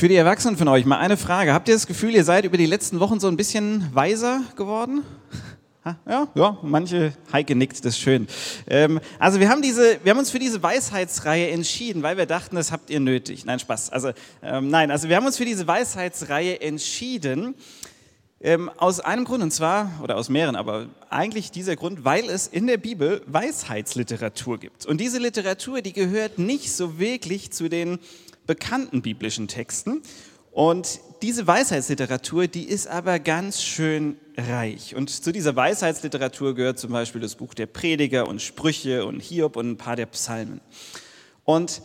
[0.00, 1.52] Für die Erwachsenen von euch mal eine Frage.
[1.52, 5.02] Habt ihr das Gefühl, ihr seid über die letzten Wochen so ein bisschen weiser geworden?
[6.08, 8.26] Ja, ja, manche Heike nickt, das ist schön.
[8.66, 12.56] Ähm, also wir haben, diese, wir haben uns für diese Weisheitsreihe entschieden, weil wir dachten,
[12.56, 13.44] das habt ihr nötig.
[13.44, 13.90] Nein, Spaß.
[13.90, 17.54] Also ähm, nein, also wir haben uns für diese Weisheitsreihe entschieden
[18.40, 22.46] ähm, aus einem Grund und zwar oder aus mehreren, aber eigentlich dieser Grund, weil es
[22.46, 24.86] in der Bibel Weisheitsliteratur gibt.
[24.86, 27.98] Und diese Literatur, die gehört nicht so wirklich zu den
[28.50, 30.02] bekannten biblischen Texten.
[30.50, 34.96] Und diese Weisheitsliteratur, die ist aber ganz schön reich.
[34.96, 39.54] Und zu dieser Weisheitsliteratur gehört zum Beispiel das Buch der Prediger und Sprüche und Hiob
[39.54, 40.60] und ein paar der Psalmen.
[41.44, 41.80] Und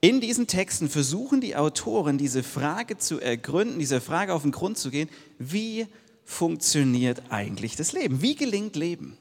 [0.00, 4.78] in diesen Texten versuchen die Autoren, diese Frage zu ergründen, dieser Frage auf den Grund
[4.78, 5.86] zu gehen, wie
[6.24, 8.22] funktioniert eigentlich das Leben?
[8.22, 9.18] Wie gelingt Leben?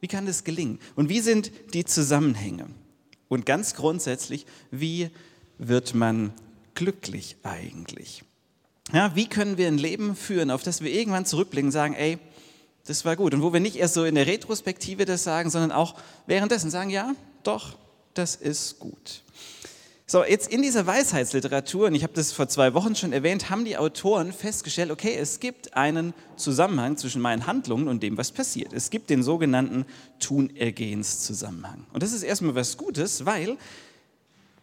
[0.00, 0.80] Wie kann das gelingen?
[0.96, 2.66] Und wie sind die Zusammenhänge?
[3.28, 5.10] Und ganz grundsätzlich, wie
[5.60, 6.32] wird man
[6.74, 8.24] glücklich eigentlich?
[8.92, 12.18] Ja, wie können wir ein Leben führen, auf das wir irgendwann zurückblicken und sagen, ey,
[12.86, 13.34] das war gut.
[13.34, 15.94] Und wo wir nicht erst so in der Retrospektive das sagen, sondern auch
[16.26, 17.76] währenddessen sagen, ja, doch,
[18.14, 19.22] das ist gut.
[20.06, 23.64] So, jetzt in dieser Weisheitsliteratur, und ich habe das vor zwei Wochen schon erwähnt, haben
[23.64, 28.72] die Autoren festgestellt, okay, es gibt einen Zusammenhang zwischen meinen Handlungen und dem, was passiert.
[28.72, 29.86] Es gibt den sogenannten
[30.18, 31.86] Tun-Ergehens-Zusammenhang.
[31.92, 33.56] Und das ist erstmal was Gutes, weil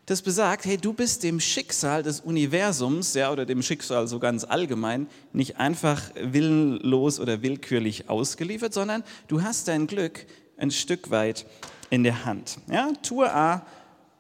[0.08, 4.46] das besagt, hey, du bist dem Schicksal des Universums, ja, oder dem Schicksal so ganz
[4.46, 11.46] allgemein, nicht einfach willenlos oder willkürlich ausgeliefert, sondern du hast dein Glück ein Stück weit
[11.90, 12.58] in der Hand.
[12.72, 13.66] Ja, tue A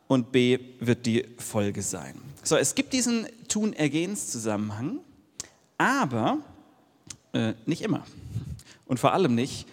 [0.07, 2.15] und B wird die Folge sein.
[2.43, 4.99] So, es gibt diesen Tun-Ergehens-Zusammenhang,
[5.77, 6.39] aber
[7.31, 8.05] äh, nicht immer.
[8.85, 9.65] Und vor allem nicht,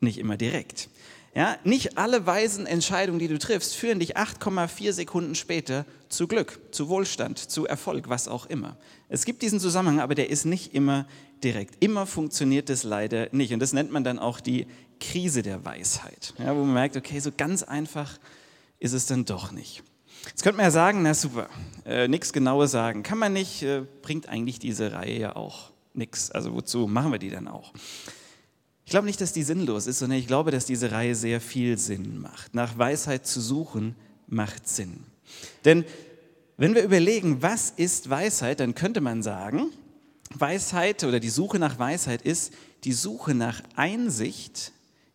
[0.00, 0.90] nicht immer direkt.
[1.34, 6.60] Ja, nicht alle weisen Entscheidungen, die du triffst, führen dich 8,4 Sekunden später zu Glück,
[6.70, 8.76] zu Wohlstand, zu Erfolg, was auch immer.
[9.08, 11.06] Es gibt diesen Zusammenhang, aber der ist nicht immer
[11.42, 11.82] direkt.
[11.82, 13.52] Immer funktioniert es leider nicht.
[13.52, 14.68] Und das nennt man dann auch die
[15.00, 18.18] Krise der Weisheit, ja, wo man merkt, okay, so ganz einfach
[18.78, 19.82] ist es dann doch nicht.
[20.26, 21.48] Jetzt könnte man ja sagen, na super,
[21.84, 23.02] äh, nichts Genaues sagen.
[23.02, 26.30] Kann man nicht, äh, bringt eigentlich diese Reihe ja auch nichts.
[26.30, 27.72] Also wozu machen wir die dann auch?
[28.84, 31.78] Ich glaube nicht, dass die sinnlos ist, sondern ich glaube, dass diese Reihe sehr viel
[31.78, 32.54] Sinn macht.
[32.54, 33.96] Nach Weisheit zu suchen,
[34.26, 35.00] macht Sinn.
[35.64, 35.84] Denn
[36.56, 39.70] wenn wir überlegen, was ist Weisheit, dann könnte man sagen,
[40.34, 42.52] Weisheit oder die Suche nach Weisheit ist
[42.84, 44.72] die Suche nach Einsicht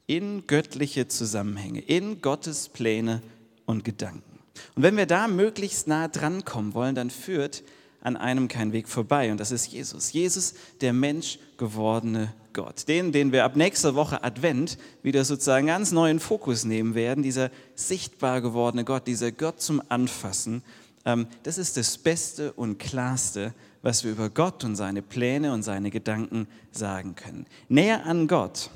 [0.08, 3.22] in göttliche Zusammenhänge, in Gottes Pläne
[3.66, 4.40] und Gedanken.
[4.76, 7.64] Und wenn wir da möglichst nah dran kommen wollen, dann führt
[8.02, 9.32] an einem kein Weg vorbei.
[9.32, 10.14] Und das ist Jesus.
[10.14, 12.88] Jesus, der Mensch gewordene Gott.
[12.88, 17.24] Den, den wir ab nächster Woche Advent wieder sozusagen ganz neuen Fokus nehmen werden.
[17.24, 20.64] Dieser sichtbar gewordene Gott, dieser Gott zum Anfassen.
[21.06, 25.64] Ähm, das ist das Beste und Klarste, was wir über Gott und seine Pläne und
[25.64, 27.46] seine Gedanken sagen können.
[27.68, 28.70] Näher an Gott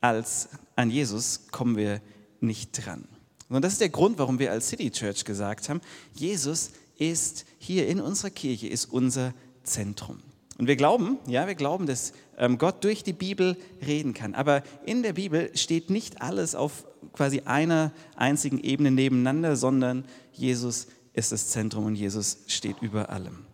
[0.00, 2.00] als an Jesus kommen wir
[2.40, 3.06] nicht dran.
[3.48, 5.80] Und das ist der Grund, warum wir als City Church gesagt haben,
[6.14, 6.70] Jesus
[7.10, 10.20] ist hier in unserer Kirche, ist unser Zentrum.
[10.58, 14.34] Und wir glauben, ja, wir glauben, dass ähm, Gott durch die Bibel reden kann.
[14.34, 20.86] Aber in der Bibel steht nicht alles auf quasi einer einzigen Ebene nebeneinander, sondern Jesus
[21.14, 23.44] ist das Zentrum und Jesus steht über allem.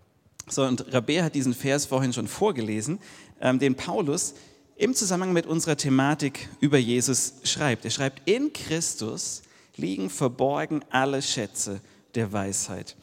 [0.48, 2.98] So, und Rabé hat diesen Vers vorhin schon vorgelesen,
[3.40, 4.34] ähm, den Paulus
[4.76, 7.84] im Zusammenhang mit unserer Thematik über Jesus schreibt.
[7.84, 9.42] Er schreibt, in Christus
[9.76, 11.80] liegen verborgen alle Schätze
[12.14, 12.96] der Weisheit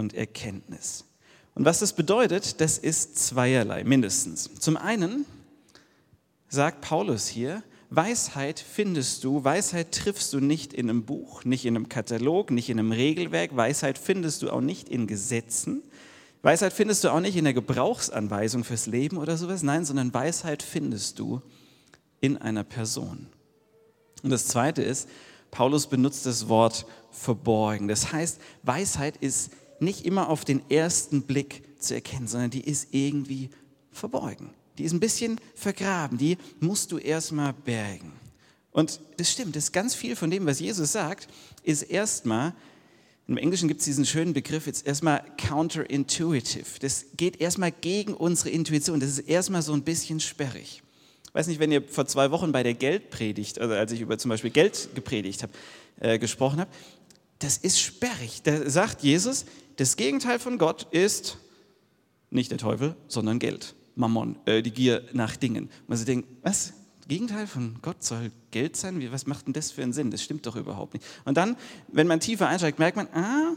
[0.00, 1.04] und Erkenntnis.
[1.54, 4.50] Und was das bedeutet, das ist zweierlei mindestens.
[4.58, 5.24] Zum einen
[6.48, 11.76] sagt Paulus hier, Weisheit findest du, Weisheit triffst du nicht in einem Buch, nicht in
[11.76, 15.82] einem Katalog, nicht in einem Regelwerk, Weisheit findest du auch nicht in Gesetzen,
[16.42, 20.62] Weisheit findest du auch nicht in der Gebrauchsanweisung fürs Leben oder sowas, nein, sondern Weisheit
[20.62, 21.42] findest du
[22.20, 23.26] in einer Person.
[24.22, 25.08] Und das Zweite ist,
[25.50, 27.88] Paulus benutzt das Wort verborgen.
[27.88, 29.50] Das heißt, Weisheit ist
[29.80, 33.50] nicht immer auf den ersten Blick zu erkennen, sondern die ist irgendwie
[33.90, 34.50] verborgen.
[34.78, 38.12] Die ist ein bisschen vergraben, die musst du erstmal bergen.
[38.72, 41.28] Und das stimmt, das ist ganz viel von dem, was Jesus sagt,
[41.62, 42.54] ist erstmal,
[43.26, 46.78] im Englischen gibt es diesen schönen Begriff, jetzt erstmal counterintuitive.
[46.80, 49.00] Das geht erstmal gegen unsere Intuition.
[49.00, 50.82] Das ist erstmal so ein bisschen sperrig.
[51.24, 54.18] Ich weiß nicht, wenn ihr vor zwei Wochen bei der Geldpredigt, also als ich über
[54.18, 55.52] zum Beispiel Geld gepredigt habe,
[56.00, 56.70] äh, gesprochen habe,
[57.38, 58.42] das ist sperrig.
[58.42, 59.46] Da sagt Jesus,
[59.80, 61.38] das Gegenteil von Gott ist
[62.28, 63.74] nicht der Teufel, sondern Geld.
[63.94, 65.70] Mammon, äh, die Gier nach Dingen.
[65.86, 66.74] Man sich denkt, was?
[67.08, 69.02] Gegenteil von Gott soll Geld sein?
[69.10, 70.10] Was macht denn das für einen Sinn?
[70.10, 71.06] Das stimmt doch überhaupt nicht.
[71.24, 71.56] Und dann,
[71.88, 73.56] wenn man tiefer einsteigt, merkt man, ah,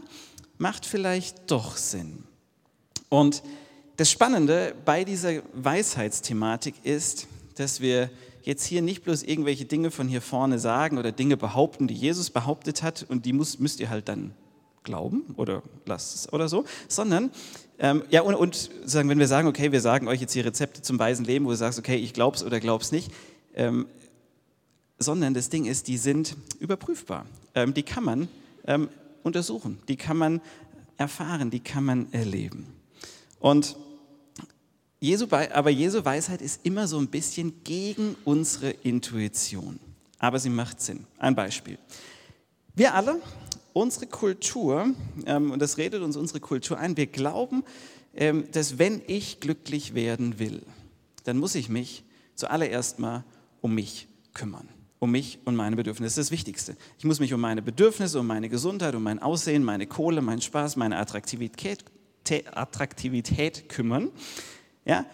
[0.56, 2.24] macht vielleicht doch Sinn.
[3.10, 3.42] Und
[3.98, 7.26] das Spannende bei dieser Weisheitsthematik ist,
[7.56, 8.08] dass wir
[8.42, 12.30] jetzt hier nicht bloß irgendwelche Dinge von hier vorne sagen oder Dinge behaupten, die Jesus
[12.30, 14.32] behauptet hat und die muss, müsst ihr halt dann
[14.84, 17.30] glauben oder lasst es oder so, sondern
[17.78, 20.82] ähm, ja und, und sagen, wenn wir sagen, okay, wir sagen euch jetzt hier Rezepte
[20.82, 23.10] zum weisen Leben, wo du sagst, okay, ich glaub's oder glaub's nicht,
[23.54, 23.86] ähm,
[24.98, 27.26] sondern das Ding ist, die sind überprüfbar.
[27.54, 28.28] Ähm, die kann man
[28.66, 28.88] ähm,
[29.22, 30.40] untersuchen, die kann man
[30.96, 32.66] erfahren, die kann man erleben.
[33.40, 33.76] Und
[35.00, 39.78] Jesu, aber Jesu Weisheit ist immer so ein bisschen gegen unsere Intuition.
[40.18, 41.06] Aber sie macht Sinn.
[41.18, 41.76] Ein Beispiel.
[42.74, 43.20] Wir alle,
[43.74, 44.94] unsere Kultur,
[45.26, 47.62] ähm, und das redet uns unsere Kultur ein, wir glauben,
[48.14, 50.62] ähm, dass wenn ich glücklich werden will,
[51.24, 52.04] dann muss ich mich
[52.34, 53.24] zuallererst mal
[53.60, 54.68] um mich kümmern
[55.04, 56.16] um mich und meine Bedürfnisse.
[56.16, 56.76] Das ist das Wichtigste.
[56.98, 60.40] Ich muss mich um meine Bedürfnisse, um meine Gesundheit, um mein Aussehen, meine Kohle, meinen
[60.40, 61.84] Spaß, meine Attraktivität,
[62.54, 64.10] Attraktivität kümmern,
[64.86, 65.04] ja?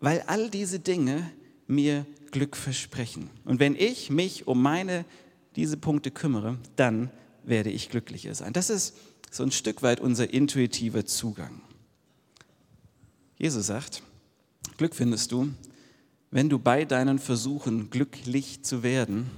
[0.00, 1.30] weil all diese Dinge
[1.68, 3.30] mir Glück versprechen.
[3.44, 5.04] Und wenn ich mich um meine,
[5.56, 7.10] diese Punkte kümmere, dann
[7.48, 8.52] werde ich glücklicher sein.
[8.52, 8.96] Das ist
[9.30, 11.60] so ein Stück weit unser intuitiver Zugang.
[13.36, 14.02] Jesus sagt,
[14.76, 15.50] Glück findest du,
[16.30, 19.30] wenn du bei deinen Versuchen, glücklich zu werden,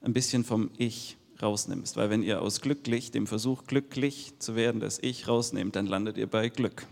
[0.00, 1.96] ein bisschen vom Ich rausnimmst.
[1.96, 6.16] Weil wenn ihr aus glücklich, dem Versuch glücklich zu werden, das Ich rausnehmt, dann landet
[6.16, 6.86] ihr bei Glück.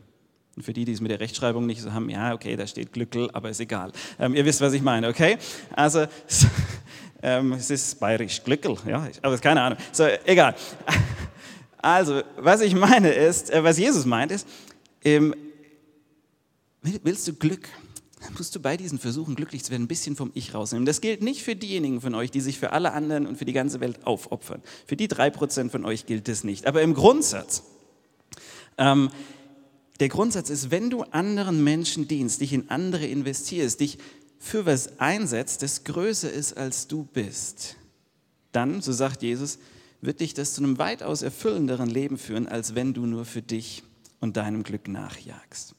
[0.56, 2.93] Und für die, die es mit der Rechtschreibung nicht so haben, ja, okay, da steht
[2.93, 3.93] Glückel, aber ist egal.
[4.19, 5.37] Ähm, ihr wisst, was ich meine, okay?
[5.72, 6.06] Also,
[7.26, 9.78] ähm, es ist bayerisch, Glückel, ja, aber keine Ahnung.
[9.93, 10.55] So, egal.
[11.78, 14.49] Also, was ich meine ist, äh, was Jesus meint ist,
[15.05, 15.37] ähm,
[16.82, 17.69] willst du Glück?
[18.20, 20.84] dann musst du bei diesen Versuchen, glücklich zu werden, ein bisschen vom Ich rausnehmen.
[20.84, 23.52] Das gilt nicht für diejenigen von euch, die sich für alle anderen und für die
[23.52, 24.62] ganze Welt aufopfern.
[24.87, 26.67] Für die drei Prozent von euch gilt das nicht.
[26.67, 27.62] Aber im Grundsatz,
[28.79, 29.11] ähm,
[30.00, 33.99] der Grundsatz ist, wenn du anderen Menschen dienst, dich in andere investierst, dich
[34.46, 37.76] für was einsetzt, das größer ist als du bist,
[38.52, 39.58] dann, so sagt Jesus,
[40.00, 43.82] wird dich das zu einem weitaus erfüllenderen Leben führen, als wenn du nur für dich
[44.20, 45.75] und deinem Glück nachjagst.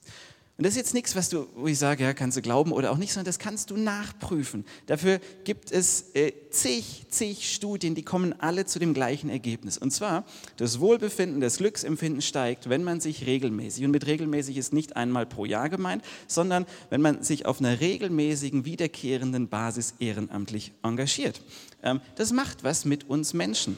[0.58, 2.92] Und das ist jetzt nichts, was du, wo ich sage, ja, kannst du glauben oder
[2.92, 4.66] auch nicht, sondern das kannst du nachprüfen.
[4.88, 9.78] Dafür gibt es äh, zig, zig Studien, die kommen alle zu dem gleichen Ergebnis.
[9.78, 10.26] Und zwar,
[10.56, 15.28] das Wohlbefinden, das Glücksempfinden steigt, wenn man sich regelmäßig, und mit regelmäßig ist nicht einmal
[15.28, 21.40] pro Jahr gemeint, sondern wenn man sich auf einer regelmäßigen, wiederkehrenden Basis ehrenamtlich engagiert.
[21.84, 23.78] Ähm, das macht was mit uns Menschen.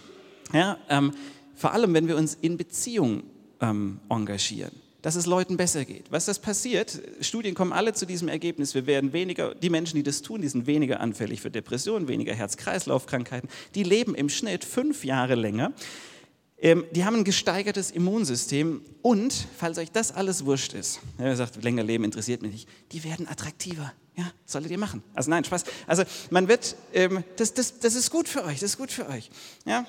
[0.54, 1.12] Ja, ähm,
[1.56, 3.24] vor allem, wenn wir uns in Beziehung
[3.60, 6.12] ähm, engagieren dass es Leuten besser geht.
[6.12, 10.04] Was das passiert, Studien kommen alle zu diesem Ergebnis, wir werden weniger, die Menschen, die
[10.04, 15.06] das tun, die sind weniger anfällig für Depressionen, weniger Herz-Kreislauf-Krankheiten, die leben im Schnitt fünf
[15.06, 15.74] Jahre länger,
[16.62, 21.63] ähm, die haben ein gesteigertes Immunsystem und, falls euch das alles wurscht ist, er sagt,
[21.63, 23.94] länger leben interessiert mich nicht, die werden attraktiver.
[24.18, 25.01] Ja, solltet ihr machen.
[25.13, 25.63] Also nein, Spaß.
[25.88, 29.07] Also man wird, ähm, das, das, das ist gut für euch, das ist gut für
[29.07, 29.30] euch.
[29.66, 29.86] Ja,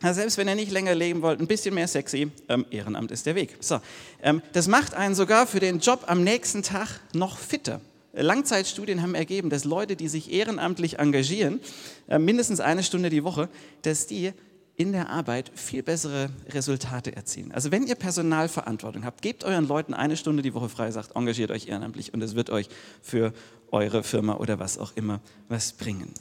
[0.00, 3.34] selbst wenn ihr nicht länger leben wollt, ein bisschen mehr sexy, ähm, Ehrenamt ist der
[3.34, 3.56] Weg.
[3.60, 3.80] So,
[4.22, 7.80] ähm, das macht einen sogar für den Job am nächsten Tag noch fitter.
[8.12, 11.60] Langzeitstudien haben ergeben, dass Leute, die sich ehrenamtlich engagieren,
[12.08, 13.48] äh, mindestens eine Stunde die Woche,
[13.82, 14.32] dass die
[14.76, 17.50] in der Arbeit viel bessere Resultate erzielen.
[17.50, 21.50] Also wenn ihr Personalverantwortung habt, gebt euren Leuten eine Stunde die Woche frei, sagt, engagiert
[21.50, 22.68] euch ehrenamtlich und es wird euch
[23.02, 23.32] für
[23.72, 26.12] eure Firma oder was auch immer was bringen.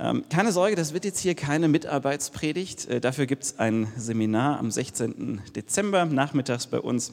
[0.00, 2.86] Ähm, keine Sorge, das wird jetzt hier keine Mitarbeitspredigt.
[2.86, 5.40] Äh, dafür gibt es ein Seminar am 16.
[5.56, 7.12] Dezember nachmittags bei uns,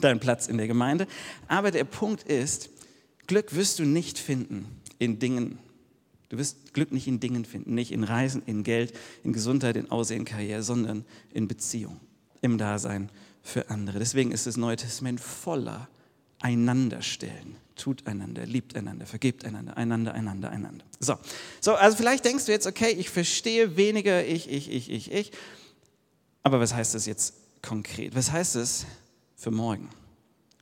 [0.00, 1.06] deinen Platz in der Gemeinde.
[1.48, 2.70] Aber der Punkt ist,
[3.26, 4.66] Glück wirst du nicht finden
[4.98, 5.58] in Dingen.
[6.28, 8.92] Du wirst Glück nicht in Dingen finden, nicht in Reisen, in Geld,
[9.24, 11.98] in Gesundheit, in Aussehen, Karriere, sondern in Beziehung,
[12.40, 13.10] im Dasein
[13.42, 13.98] für andere.
[13.98, 15.88] Deswegen ist das Neue Testament voller
[16.40, 20.84] Einanderstellen tut einander, liebt einander, vergebt einander, einander, einander, einander.
[20.98, 21.16] So.
[21.60, 25.32] so, also vielleicht denkst du jetzt, okay, ich verstehe weniger ich, ich, ich, ich, ich.
[26.42, 28.14] Aber was heißt das jetzt konkret?
[28.14, 28.86] Was heißt es
[29.36, 29.88] für morgen?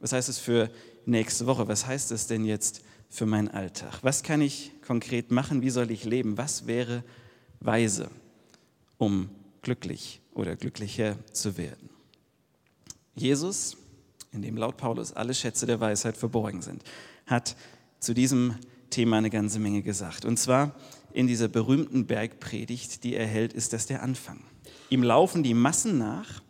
[0.00, 0.70] Was heißt es für
[1.06, 1.66] nächste Woche?
[1.68, 3.98] Was heißt es denn jetzt für meinen Alltag?
[4.02, 5.62] Was kann ich konkret machen?
[5.62, 6.38] Wie soll ich leben?
[6.38, 7.02] Was wäre
[7.60, 8.10] weise,
[8.96, 9.28] um
[9.62, 11.90] glücklich oder glücklicher zu werden?
[13.14, 13.76] Jesus
[14.32, 16.82] in dem laut Paulus alle Schätze der Weisheit verborgen sind,
[17.26, 17.56] hat
[18.00, 18.54] zu diesem
[18.90, 20.24] Thema eine ganze Menge gesagt.
[20.24, 20.74] Und zwar
[21.12, 24.40] in dieser berühmten Bergpredigt, die er hält, ist das der Anfang.
[24.90, 26.42] Ihm laufen die Massen nach.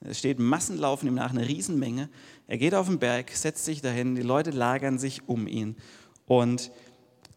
[0.00, 2.08] Es steht, Massen laufen ihm nach, eine Riesenmenge.
[2.46, 5.76] Er geht auf den Berg, setzt sich dahin, die Leute lagern sich um ihn.
[6.26, 6.70] Und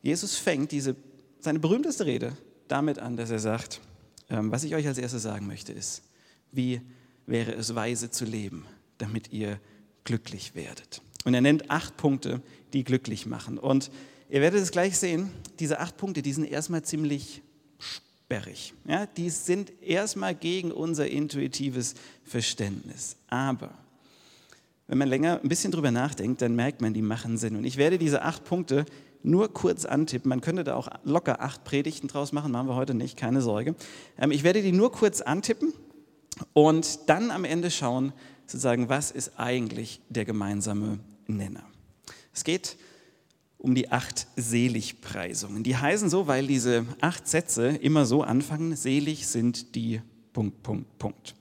[0.02, 0.96] Jesus fängt diese,
[1.40, 2.38] seine berühmteste Rede
[2.68, 3.82] damit an, dass er sagt,
[4.30, 6.04] ähm, was ich euch als erstes sagen möchte, ist,
[6.52, 6.82] wie
[7.26, 8.66] wäre es weise zu leben,
[8.98, 9.60] damit ihr
[10.10, 11.04] glücklich werdet.
[11.24, 12.42] Und er nennt acht Punkte,
[12.74, 13.60] die glücklich machen.
[13.60, 13.92] Und
[14.28, 17.44] ihr werdet es gleich sehen, diese acht Punkte, die sind erstmal ziemlich
[17.78, 18.74] sperrig.
[18.88, 23.18] Ja, die sind erstmal gegen unser intuitives Verständnis.
[23.28, 23.70] Aber
[24.88, 27.56] wenn man länger ein bisschen drüber nachdenkt, dann merkt man, die machen Sinn.
[27.56, 28.86] Und ich werde diese acht Punkte
[29.22, 30.30] nur kurz antippen.
[30.30, 33.76] Man könnte da auch locker acht Predigten draus machen, machen wir heute nicht, keine Sorge.
[34.18, 35.72] Ähm, ich werde die nur kurz antippen
[36.54, 38.12] und dann am Ende schauen,
[38.50, 41.64] sozusagen, was ist eigentlich der gemeinsame Nenner.
[42.34, 42.78] Es geht
[43.58, 45.64] um die acht Seligpreisungen.
[45.64, 50.02] Die heißen so, weil diese acht Sätze immer so anfangen, selig sind die
[50.34, 51.36] Punkt, Punkt, Punkt.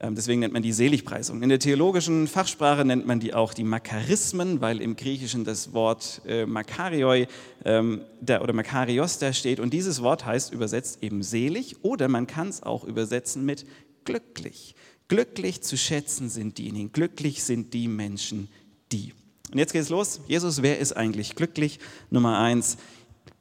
[0.00, 1.42] Ähm, deswegen nennt man die Seligpreisung.
[1.42, 6.20] In der theologischen Fachsprache nennt man die auch die Makarismen, weil im Griechischen das Wort
[6.26, 7.28] äh, Makarioi
[7.64, 9.60] ähm, da, oder Makarios da steht.
[9.60, 13.64] Und dieses Wort heißt übersetzt eben selig oder man kann es auch übersetzen mit
[14.04, 14.74] glücklich.
[15.08, 18.48] Glücklich zu schätzen sind diejenigen, glücklich sind die Menschen,
[18.92, 19.12] die.
[19.52, 20.20] Und jetzt geht es los.
[20.26, 21.78] Jesus, wer ist eigentlich glücklich?
[22.10, 22.76] Nummer eins,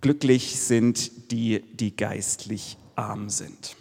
[0.02, 3.76] glücklich sind die, die geistlich arm sind.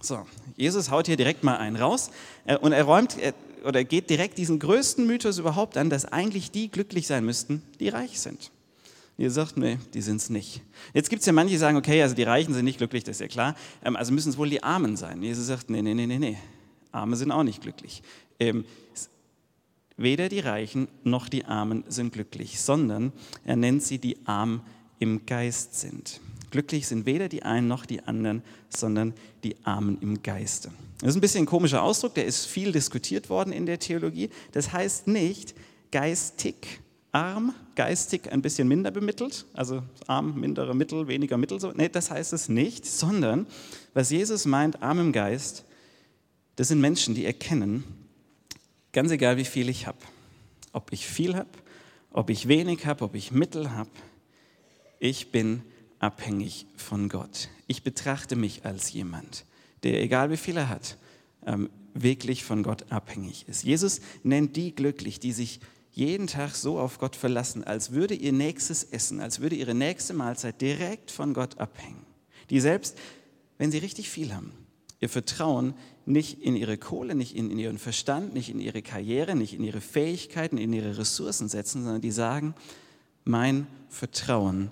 [0.00, 2.10] So, Jesus haut hier direkt mal einen raus
[2.44, 3.16] äh, und er räumt
[3.64, 7.88] oder geht direkt diesen größten Mythos überhaupt an, dass eigentlich die glücklich sein müssten, die
[7.88, 8.50] reich sind.
[9.18, 10.60] Ihr sagt, nee, die sind es nicht.
[10.92, 13.16] Jetzt gibt es ja manche, die sagen, okay, also die Reichen sind nicht glücklich, das
[13.16, 15.22] ist ja klar, ähm, also müssen es wohl die Armen sein.
[15.22, 16.38] Jesus sagt, nee, nee, nee, nee, nee,
[16.96, 18.02] Arme sind auch nicht glücklich.
[18.40, 18.64] Ähm,
[19.96, 23.12] weder die Reichen noch die Armen sind glücklich, sondern
[23.44, 24.62] er nennt sie die arm
[24.98, 26.20] im Geist sind.
[26.50, 30.70] Glücklich sind weder die einen noch die anderen, sondern die Armen im Geiste.
[31.00, 34.30] Das ist ein bisschen ein komischer Ausdruck, der ist viel diskutiert worden in der Theologie.
[34.52, 35.54] Das heißt nicht
[35.90, 36.80] geistig
[37.12, 41.60] arm, geistig ein bisschen minder bemittelt, also arm, mindere Mittel, weniger Mittel.
[41.60, 41.72] So.
[41.72, 43.46] Nee, das heißt es nicht, sondern
[43.94, 45.65] was Jesus meint, arm im Geist,
[46.56, 47.84] das sind Menschen, die erkennen,
[48.92, 49.98] ganz egal wie viel ich habe,
[50.72, 51.50] ob ich viel habe,
[52.10, 53.90] ob ich wenig habe, ob ich Mittel habe,
[54.98, 55.62] ich bin
[55.98, 57.48] abhängig von Gott.
[57.66, 59.44] Ich betrachte mich als jemand,
[59.82, 60.96] der, egal wie viel er hat,
[61.44, 63.64] ähm, wirklich von Gott abhängig ist.
[63.64, 65.60] Jesus nennt die glücklich, die sich
[65.92, 70.12] jeden Tag so auf Gott verlassen, als würde ihr nächstes Essen, als würde ihre nächste
[70.12, 72.04] Mahlzeit direkt von Gott abhängen.
[72.50, 72.98] Die selbst,
[73.56, 74.52] wenn sie richtig viel haben,
[75.06, 79.36] ihr Vertrauen nicht in ihre Kohle, nicht in, in ihren Verstand, nicht in ihre Karriere,
[79.36, 82.54] nicht in ihre Fähigkeiten, in ihre Ressourcen setzen, sondern die sagen,
[83.24, 84.70] mein Vertrauen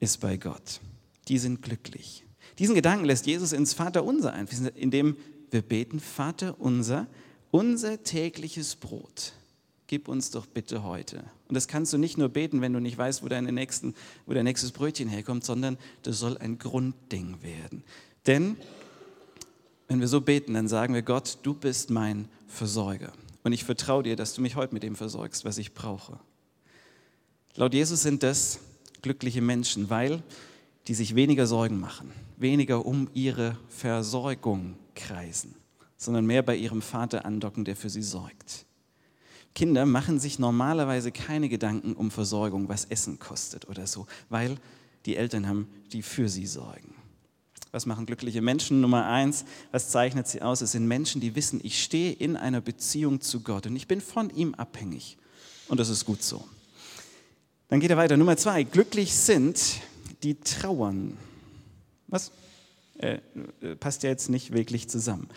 [0.00, 0.80] ist bei Gott.
[1.28, 2.24] Die sind glücklich.
[2.58, 5.16] Diesen Gedanken lässt Jesus ins Vaterunser einfließen, indem
[5.50, 7.06] wir beten, Vater unser,
[7.50, 9.34] unser tägliches Brot,
[9.86, 11.24] gib uns doch bitte heute.
[11.48, 13.94] Und das kannst du nicht nur beten, wenn du nicht weißt, wo, deine nächsten,
[14.26, 17.84] wo dein nächstes Brötchen herkommt, sondern das soll ein Grundding werden.
[18.26, 18.56] Denn
[19.88, 23.12] wenn wir so beten, dann sagen wir Gott, du bist mein Versorger.
[23.42, 26.18] Und ich vertraue dir, dass du mich heute mit dem versorgst, was ich brauche.
[27.56, 28.60] Laut Jesus sind das
[29.02, 30.22] glückliche Menschen, weil
[30.88, 35.54] die sich weniger Sorgen machen, weniger um ihre Versorgung kreisen,
[35.96, 38.66] sondern mehr bei ihrem Vater andocken, der für sie sorgt.
[39.54, 44.56] Kinder machen sich normalerweise keine Gedanken um Versorgung, was Essen kostet oder so, weil
[45.06, 46.94] die Eltern haben, die für sie sorgen.
[47.74, 48.80] Was machen glückliche Menschen?
[48.80, 50.60] Nummer eins, was zeichnet sie aus?
[50.60, 54.00] Es sind Menschen, die wissen, ich stehe in einer Beziehung zu Gott und ich bin
[54.00, 55.18] von ihm abhängig.
[55.66, 56.44] Und das ist gut so.
[57.66, 58.16] Dann geht er weiter.
[58.16, 59.80] Nummer zwei, glücklich sind,
[60.22, 61.16] die trauern.
[62.06, 62.30] Was?
[62.98, 63.18] Äh,
[63.60, 65.28] äh, passt ja jetzt nicht wirklich zusammen.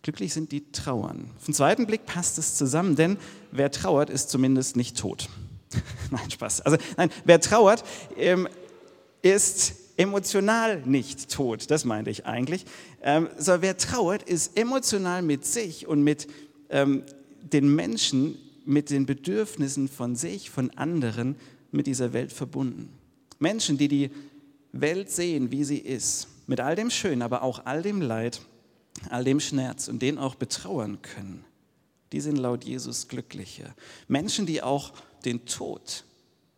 [0.00, 1.30] Glücklich sind die trauern.
[1.36, 3.18] Auf den zweiten Blick passt es zusammen, denn
[3.52, 5.28] wer trauert, ist zumindest nicht tot.
[6.10, 6.62] nein, Spaß.
[6.62, 7.84] Also, nein, wer trauert,
[8.16, 8.48] ähm,
[9.20, 11.70] ist emotional nicht tot.
[11.70, 12.64] Das meinte ich eigentlich.
[13.02, 16.28] Ähm, so, wer trauert, ist emotional mit sich und mit
[16.70, 17.02] ähm,
[17.42, 21.36] den Menschen, mit den Bedürfnissen von sich, von anderen
[21.72, 22.90] mit dieser Welt verbunden.
[23.38, 24.10] Menschen, die die
[24.72, 28.40] Welt sehen, wie sie ist, mit all dem Schönen, aber auch all dem Leid,
[29.10, 31.44] all dem Schmerz und den auch betrauern können,
[32.12, 33.74] die sind laut Jesus glücklicher.
[34.06, 34.92] Menschen, die auch
[35.24, 36.04] den Tod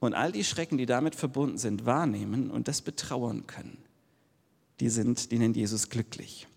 [0.00, 3.78] und all die Schrecken, die damit verbunden sind, wahrnehmen und das betrauern können,
[4.80, 6.48] die sind, die nennt Jesus glücklich.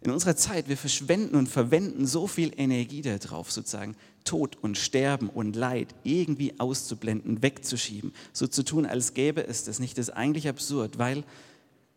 [0.00, 5.28] In unserer Zeit, wir verschwenden und verwenden so viel Energie darauf, sozusagen Tod und Sterben
[5.28, 9.98] und Leid irgendwie auszublenden, wegzuschieben, so zu tun, als gäbe es das nicht.
[9.98, 11.24] Das ist eigentlich absurd, weil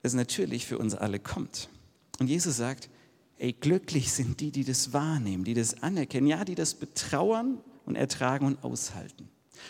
[0.02, 1.70] es natürlich für uns alle kommt.
[2.20, 2.90] Und Jesus sagt,
[3.38, 7.96] ey, glücklich sind die, die das wahrnehmen, die das anerkennen, ja, die das betrauern und
[7.96, 9.30] ertragen und aushalten.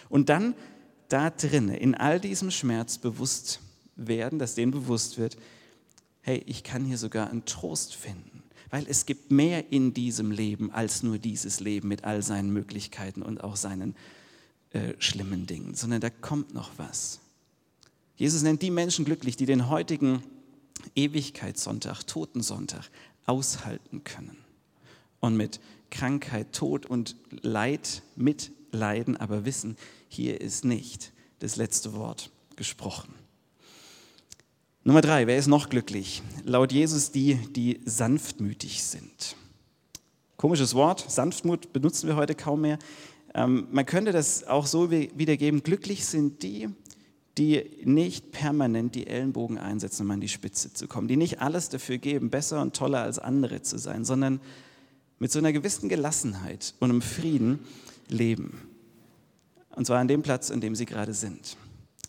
[0.10, 0.55] Und dann
[1.10, 3.60] da drinnen, in all diesem Schmerz bewusst
[3.95, 5.38] werden, dass denen bewusst wird,
[6.21, 8.43] hey, ich kann hier sogar einen Trost finden.
[8.69, 13.21] Weil es gibt mehr in diesem Leben als nur dieses Leben mit all seinen Möglichkeiten
[13.21, 13.95] und auch seinen
[14.71, 17.19] äh, schlimmen Dingen, sondern da kommt noch was.
[18.15, 20.24] Jesus nennt die Menschen glücklich, die den heutigen
[20.95, 22.89] Ewigkeitssonntag, Totensonntag
[23.25, 24.38] aushalten können
[25.19, 28.01] und mit Krankheit, Tod und Leid
[28.72, 29.75] mitleiden, aber wissen,
[30.08, 33.13] hier ist nicht das letzte Wort gesprochen.
[34.84, 36.24] Nummer drei, wer ist noch glücklich?
[36.44, 39.36] Laut Jesus die, die sanftmütig sind.
[40.38, 42.80] Komisches Wort, Sanftmut benutzen wir heute kaum mehr.
[43.36, 46.70] Ähm, man könnte das auch so wiedergeben, glücklich sind die,
[47.38, 51.70] die nicht permanent die Ellenbogen einsetzen, um an die Spitze zu kommen, die nicht alles
[51.70, 54.42] dafür geben, besser und toller als andere zu sein, sondern
[55.20, 57.60] mit so einer gewissen Gelassenheit und einem Frieden
[58.12, 58.62] leben.
[59.75, 61.58] Und zwar an dem Platz, an dem sie gerade sind.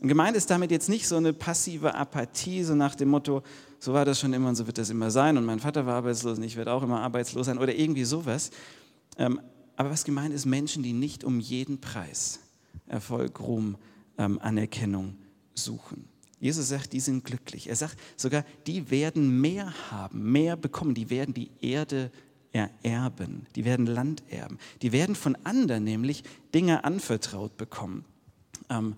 [0.00, 3.42] Und gemeint ist damit jetzt nicht so eine passive Apathie, so nach dem Motto,
[3.78, 5.94] so war das schon immer und so wird das immer sein und mein Vater war
[5.94, 8.50] arbeitslos und ich werde auch immer arbeitslos sein oder irgendwie sowas.
[9.16, 9.40] Ähm,
[9.76, 12.40] aber was gemeint ist, Menschen, die nicht um jeden Preis
[12.86, 13.76] Erfolg, Ruhm,
[14.18, 15.16] ähm, Anerkennung
[15.54, 16.04] suchen.
[16.40, 17.68] Jesus sagt, die sind glücklich.
[17.68, 22.10] Er sagt sogar, die werden mehr haben, mehr bekommen, die werden die Erde
[22.52, 26.22] ererben, die werden Land erben, die werden von anderen nämlich
[26.54, 28.04] Dinge anvertraut bekommen.
[28.68, 28.94] Ähm,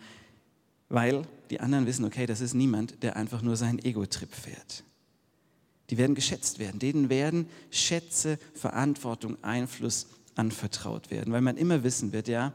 [0.88, 4.84] weil die anderen wissen, okay, das ist niemand, der einfach nur seinen Ego-Trip fährt.
[5.90, 12.12] Die werden geschätzt werden, denen werden Schätze, Verantwortung, Einfluss anvertraut werden, weil man immer wissen
[12.12, 12.52] wird, ja,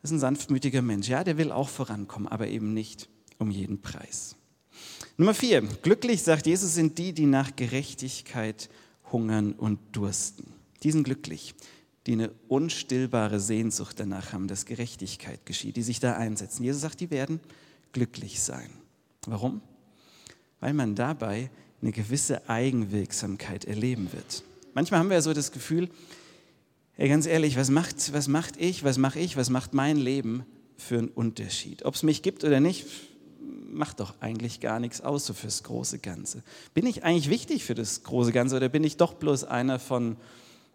[0.00, 3.82] das ist ein sanftmütiger Mensch, ja, der will auch vorankommen, aber eben nicht um jeden
[3.82, 4.36] Preis.
[5.16, 8.70] Nummer vier, glücklich, sagt Jesus, sind die, die nach Gerechtigkeit
[9.12, 10.46] hungern und dursten.
[10.82, 11.54] Die sind glücklich
[12.06, 16.64] die eine unstillbare Sehnsucht danach haben, dass Gerechtigkeit geschieht, die sich da einsetzen.
[16.64, 17.40] Jesus sagt, die werden
[17.92, 18.70] glücklich sein.
[19.26, 19.60] Warum?
[20.60, 21.50] Weil man dabei
[21.80, 24.42] eine gewisse Eigenwirksamkeit erleben wird.
[24.74, 25.90] Manchmal haben wir ja so das Gefühl,
[26.94, 30.44] hey, ganz ehrlich, was macht, was macht ich, was mache ich, was macht mein Leben
[30.76, 31.84] für einen Unterschied?
[31.84, 32.86] Ob es mich gibt oder nicht,
[33.72, 36.42] macht doch eigentlich gar nichts aus so fürs große Ganze.
[36.74, 40.16] Bin ich eigentlich wichtig für das große Ganze oder bin ich doch bloß einer von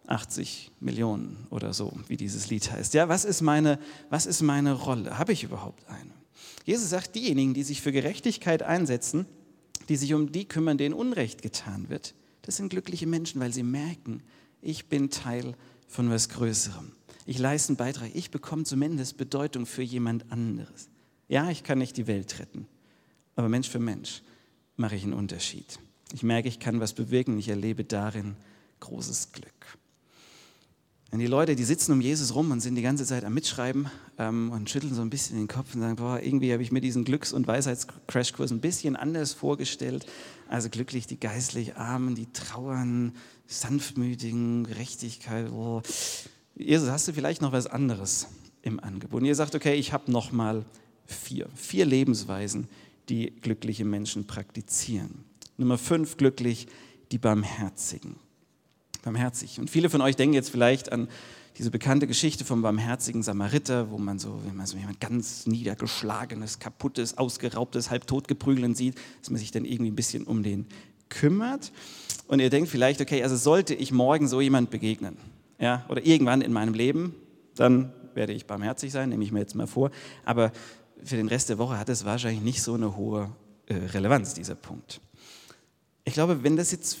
[0.06, 2.94] 80 Millionen oder so, wie dieses Lied heißt.
[2.94, 3.78] Ja, was ist meine,
[4.10, 5.18] was ist meine Rolle?
[5.18, 6.10] Habe ich überhaupt eine?
[6.64, 9.26] Jesus sagt, diejenigen, die sich für Gerechtigkeit einsetzen,
[9.88, 13.62] die sich um die kümmern, denen Unrecht getan wird, das sind glückliche Menschen, weil sie
[13.62, 14.22] merken,
[14.62, 15.54] ich bin Teil
[15.86, 16.92] von was Größerem.
[17.26, 20.88] Ich leiste einen Beitrag, ich bekomme zumindest Bedeutung für jemand anderes.
[21.28, 22.66] Ja, ich kann nicht die Welt retten,
[23.38, 24.22] aber Mensch für Mensch
[24.76, 25.78] mache ich einen Unterschied.
[26.12, 28.34] Ich merke, ich kann was bewirken, ich erlebe darin
[28.80, 29.78] großes Glück.
[31.12, 33.88] Wenn die Leute, die sitzen um Jesus rum und sind die ganze Zeit am Mitschreiben
[34.18, 36.80] ähm, und schütteln so ein bisschen den Kopf und sagen, boah, irgendwie habe ich mir
[36.80, 40.04] diesen Glücks- und Weisheitscrashkurs ein bisschen anders vorgestellt.
[40.48, 43.14] Also glücklich die geistlich Armen, die trauern,
[43.46, 45.50] sanftmütigen, Gerechtigkeit.
[45.52, 45.80] Oh.
[46.56, 48.26] Jesus, hast du vielleicht noch was anderes
[48.62, 49.20] im Angebot?
[49.20, 50.64] Und ihr sagt, okay, ich habe noch mal
[51.06, 51.48] vier.
[51.54, 52.68] Vier Lebensweisen,
[53.08, 55.24] die glückliche Menschen praktizieren.
[55.56, 56.66] Nummer fünf, glücklich
[57.10, 58.16] die Barmherzigen
[59.02, 59.58] barmherzig.
[59.58, 61.08] Und viele von euch denken jetzt vielleicht an
[61.56, 66.58] diese bekannte Geschichte vom barmherzigen Samariter, wo man so, wenn man so jemand ganz niedergeschlagenes,
[66.58, 70.66] kaputtes, ausgeraubtes, halbtot geprügeln sieht, dass man sich dann irgendwie ein bisschen um den
[71.08, 71.72] kümmert.
[72.26, 75.16] Und ihr denkt vielleicht, okay, also sollte ich morgen so jemand begegnen,
[75.58, 77.14] ja, oder irgendwann in meinem Leben,
[77.56, 79.90] dann werde ich barmherzig sein, nehme ich mir jetzt mal vor.
[80.24, 80.52] Aber
[81.04, 83.30] für den Rest der Woche hat es wahrscheinlich nicht so eine hohe
[83.66, 85.00] äh, Relevanz, dieser Punkt.
[86.04, 86.98] Ich glaube, wenn das jetzt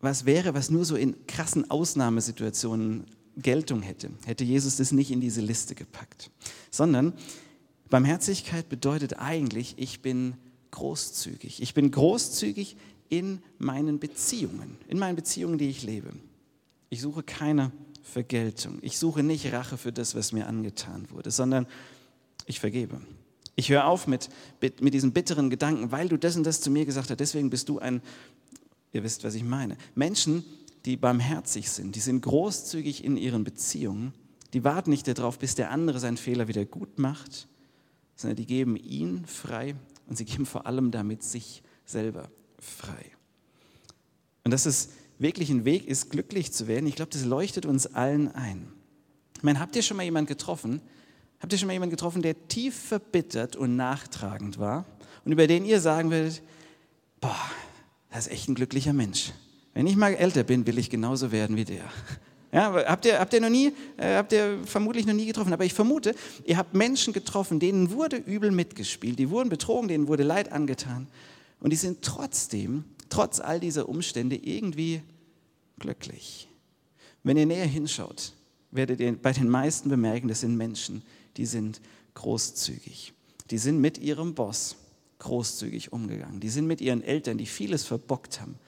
[0.00, 3.04] was wäre, was nur so in krassen Ausnahmesituationen
[3.36, 6.30] Geltung hätte, hätte Jesus das nicht in diese Liste gepackt.
[6.70, 7.14] Sondern
[7.90, 10.34] Barmherzigkeit bedeutet eigentlich, ich bin
[10.70, 11.62] großzügig.
[11.62, 12.76] Ich bin großzügig
[13.08, 16.10] in meinen Beziehungen, in meinen Beziehungen, die ich lebe.
[16.90, 17.72] Ich suche keine
[18.02, 18.78] Vergeltung.
[18.82, 21.66] Ich suche nicht Rache für das, was mir angetan wurde, sondern
[22.46, 23.00] ich vergebe.
[23.56, 24.30] Ich höre auf mit,
[24.60, 27.68] mit diesen bitteren Gedanken, weil du das und das zu mir gesagt hast, deswegen bist
[27.68, 28.02] du ein
[28.94, 29.76] Ihr wisst, was ich meine.
[29.96, 30.44] Menschen,
[30.86, 34.14] die barmherzig sind, die sind großzügig in ihren Beziehungen,
[34.54, 37.48] die warten nicht darauf, bis der andere seinen Fehler wieder gut macht,
[38.14, 39.74] sondern die geben ihn frei
[40.06, 42.30] und sie geben vor allem damit sich selber
[42.60, 43.10] frei.
[44.44, 47.88] Und dass es wirklich ein Weg ist, glücklich zu werden, ich glaube, das leuchtet uns
[47.88, 48.72] allen ein.
[49.36, 50.80] Ich meine, habt ihr schon mal jemanden getroffen?
[51.44, 54.86] Habt ihr schon mal jemanden getroffen, der tief verbittert und nachtragend war
[55.26, 56.40] und über den ihr sagen würdet,
[57.20, 57.36] boah,
[58.10, 59.30] das ist echt ein glücklicher Mensch.
[59.74, 61.84] Wenn ich mal älter bin, will ich genauso werden wie der.
[62.50, 65.66] Ja, habt ihr, habt ihr noch nie, äh, habt ihr vermutlich noch nie getroffen, aber
[65.66, 66.14] ich vermute,
[66.46, 71.08] ihr habt Menschen getroffen, denen wurde übel mitgespielt, die wurden betrogen, denen wurde Leid angetan
[71.60, 75.02] und die sind trotzdem, trotz all dieser Umstände irgendwie
[75.78, 76.48] glücklich.
[77.22, 78.32] Wenn ihr näher hinschaut,
[78.70, 81.02] werdet ihr bei den meisten bemerken, das sind Menschen,
[81.36, 81.80] die sind
[82.14, 83.12] großzügig.
[83.50, 84.76] Die sind mit ihrem Boss
[85.18, 86.40] großzügig umgegangen.
[86.40, 88.58] Die sind mit ihren Eltern, die vieles verbockt haben,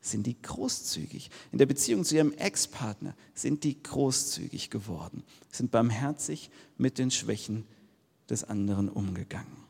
[0.00, 1.30] sind die großzügig.
[1.52, 7.64] In der Beziehung zu ihrem Ex-Partner sind die großzügig geworden, sind barmherzig mit den Schwächen
[8.30, 9.64] des anderen umgegangen.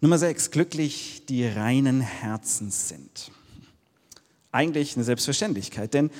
[0.00, 3.30] Nummer sechs, glücklich die reinen Herzens sind.
[4.50, 6.10] Eigentlich eine Selbstverständlichkeit, denn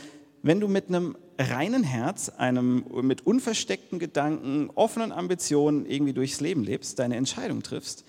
[0.42, 6.62] wenn du mit einem reinen Herz, einem mit unversteckten Gedanken, offenen Ambitionen irgendwie durchs Leben
[6.62, 8.05] lebst, deine Entscheidung triffst,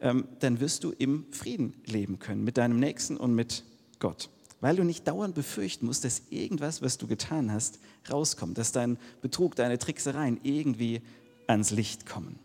[0.00, 3.64] ähm, dann wirst du im Frieden leben können mit deinem Nächsten und mit
[3.98, 4.28] Gott.
[4.60, 7.78] Weil du nicht dauernd befürchten musst, dass irgendwas, was du getan hast,
[8.10, 11.02] rauskommt, dass dein Betrug, deine Tricksereien irgendwie
[11.46, 12.38] ans Licht kommen.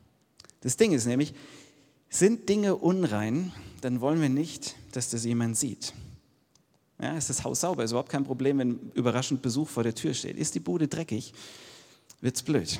[0.62, 1.34] Das Ding ist nämlich,
[2.10, 5.94] sind Dinge unrein, dann wollen wir nicht, dass das jemand sieht.
[7.02, 10.14] Ja, ist das Haus sauber, ist überhaupt kein Problem, wenn überraschend Besuch vor der Tür
[10.14, 10.38] steht.
[10.38, 11.34] Ist die Bude dreckig,
[12.20, 12.80] wird es blöd.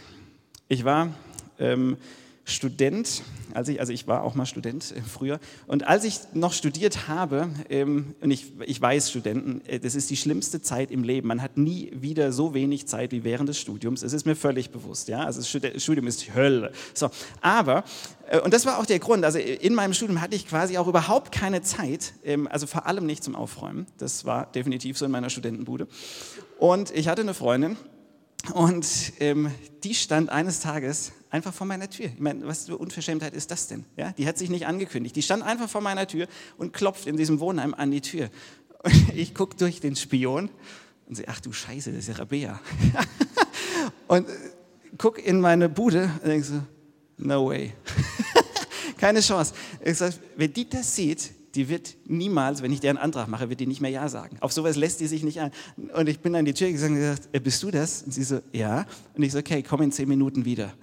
[0.68, 1.14] Ich war
[1.58, 1.98] ähm,
[2.46, 3.24] Student,
[3.54, 7.08] als ich, also ich war auch mal Student äh, früher, und als ich noch studiert
[7.08, 11.28] habe, ähm, und ich, ich weiß, Studenten, äh, das ist die schlimmste Zeit im Leben.
[11.28, 14.04] Man hat nie wieder so wenig Zeit wie während des Studiums.
[14.04, 15.24] Es ist mir völlig bewusst, ja.
[15.24, 16.72] Also das Studium ist Hölle.
[16.94, 17.10] So,
[17.42, 17.84] aber
[18.28, 19.24] äh, und das war auch der Grund.
[19.26, 23.06] Also in meinem Studium hatte ich quasi auch überhaupt keine Zeit, ähm, also vor allem
[23.06, 23.88] nicht zum Aufräumen.
[23.98, 25.88] Das war definitiv so in meiner Studentenbude.
[26.58, 27.78] Und ich hatte eine Freundin
[28.54, 29.52] und ähm,
[29.84, 32.08] die stand eines Tages einfach vor meiner Tür.
[32.08, 33.86] Ich meine, was für Unverschämtheit ist das denn?
[33.96, 35.16] Ja, die hat sich nicht angekündigt.
[35.16, 38.30] Die stand einfach vor meiner Tür und klopft in diesem Wohnheim an die Tür.
[38.84, 40.50] Und ich gucke durch den Spion
[41.08, 42.60] und sehe, ach du Scheiße, das ist ja Rabea.
[44.08, 44.32] und äh,
[44.98, 46.62] gucke in meine Bude und denke so,
[47.18, 47.74] no way.
[48.98, 49.54] Keine Chance.
[49.84, 53.50] Ich sag, wenn die das sieht, die wird niemals, wenn ich dir einen Antrag mache,
[53.50, 54.38] wird die nicht mehr Ja sagen.
[54.40, 55.52] Auf sowas lässt die sich nicht ein.
[55.96, 58.04] Und ich bin an die Tür gegangen und gesagt, äh, bist du das?
[58.04, 58.86] Und sie so, ja.
[59.16, 60.74] Und ich so, okay, komm in zehn Minuten wieder.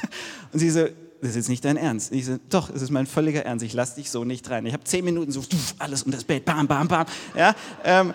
[0.52, 0.86] Und sie so,
[1.20, 2.12] das ist jetzt nicht dein Ernst.
[2.12, 4.66] Und ich so, doch, es ist mein völliger Ernst, ich lass dich so nicht rein.
[4.66, 5.42] Ich habe zehn Minuten so,
[5.78, 7.06] alles um das Bett, bam, bam, bam.
[7.36, 8.14] Ja, ähm,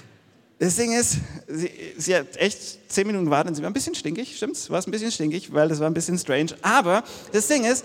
[0.58, 3.94] das Ding ist, sie, sie, hat echt zehn Minuten gewartet und sie war ein bisschen
[3.94, 4.70] stinkig, stimmt's?
[4.70, 6.56] War es ein bisschen stinkig, weil das war ein bisschen strange.
[6.62, 7.84] Aber das Ding ist,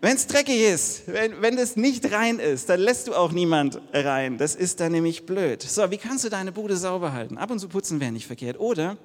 [0.00, 3.80] wenn es dreckig ist, wenn, wenn das nicht rein ist, dann lässt du auch niemand
[3.92, 4.38] rein.
[4.38, 5.62] Das ist dann nämlich blöd.
[5.62, 7.36] So, wie kannst du deine Bude sauber halten?
[7.36, 8.58] Ab und zu putzen wäre nicht verkehrt.
[8.58, 8.96] Oder,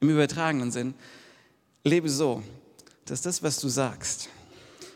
[0.00, 0.94] im übertragenen Sinn,
[1.84, 2.42] lebe so,
[3.06, 4.28] dass das, was du sagst,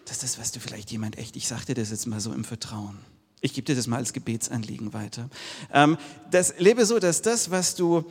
[0.05, 2.99] dass das, was du vielleicht jemand echt, ich sagte das jetzt mal so im Vertrauen,
[3.41, 5.31] ich gebe dir das mal als Gebetsanliegen weiter,
[5.73, 5.97] ähm,
[6.31, 8.05] das, lebe so, dass das, was du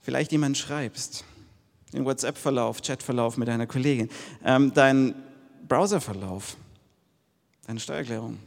[0.00, 1.24] vielleicht jemand schreibst,
[1.92, 4.08] den WhatsApp-Verlauf, Chat-Verlauf mit deiner Kollegin,
[4.42, 5.14] ähm, dein
[5.68, 6.56] Browserverlauf,
[7.66, 8.38] deine Steuererklärung,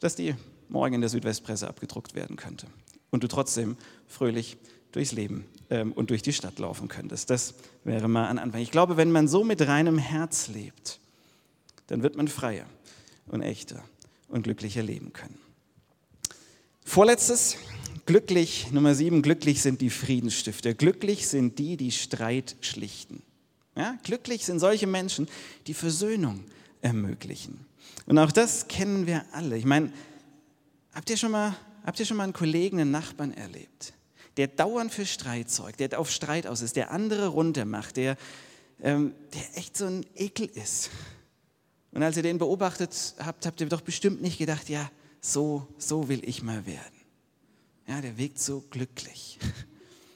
[0.00, 0.34] dass die
[0.68, 2.66] morgen in der Südwestpresse abgedruckt werden könnte
[3.10, 4.56] und du trotzdem fröhlich
[4.92, 7.30] durchs Leben ähm, und durch die Stadt laufen könntest.
[7.30, 8.60] Das wäre mal ein Anfang.
[8.60, 11.00] Ich glaube, wenn man so mit reinem Herz lebt,
[11.86, 12.66] dann wird man freier
[13.26, 13.82] und echter
[14.28, 15.38] und glücklicher leben können.
[16.84, 17.56] Vorletztes,
[18.06, 20.74] glücklich, Nummer sieben, glücklich sind die Friedensstifter.
[20.74, 23.22] Glücklich sind die, die Streit schlichten.
[23.76, 25.28] Ja, glücklich sind solche Menschen,
[25.66, 26.44] die Versöhnung
[26.82, 27.66] ermöglichen.
[28.06, 29.56] Und auch das kennen wir alle.
[29.56, 29.92] Ich meine,
[30.92, 33.94] habt ihr schon mal, habt ihr schon mal einen Kollegen, einen Nachbarn erlebt,
[34.36, 38.16] der dauernd für Streit sorgt, der auf Streit aus ist, der andere runtermacht, der,
[38.82, 40.90] ähm, der echt so ein Ekel ist.
[41.92, 46.08] Und als ihr den beobachtet habt, habt ihr doch bestimmt nicht gedacht, ja, so, so
[46.08, 47.02] will ich mal werden.
[47.86, 49.38] Ja, der wirkt so glücklich.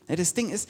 [0.09, 0.69] Ja, das Ding ist,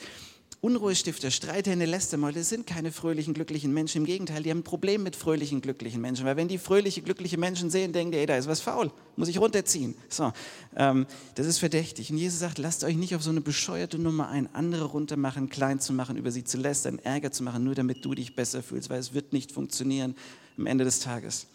[0.59, 3.99] Unruhestifter, Streithände, Lästermäuler sind keine fröhlichen, glücklichen Menschen.
[3.99, 6.25] Im Gegenteil, die haben ein Problem mit fröhlichen, glücklichen Menschen.
[6.25, 9.27] Weil wenn die fröhliche, glückliche Menschen sehen, denken die, ey, da ist was faul, muss
[9.27, 9.93] ich runterziehen.
[10.09, 10.33] So,
[10.75, 12.09] ähm, das ist verdächtig.
[12.09, 15.79] Und Jesus sagt, lasst euch nicht auf so eine bescheuerte Nummer ein, andere runtermachen, klein
[15.79, 18.89] zu machen, über sie zu lästern, Ärger zu machen, nur damit du dich besser fühlst,
[18.89, 20.15] weil es wird nicht funktionieren.
[20.57, 21.45] Am Ende des Tages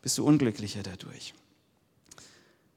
[0.00, 1.34] bist du unglücklicher dadurch.